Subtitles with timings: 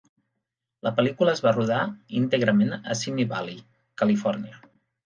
[0.87, 1.83] La pel·lícula es va rodar
[2.23, 3.65] íntegrament a Simi Valley,
[4.05, 4.63] Califòrnia.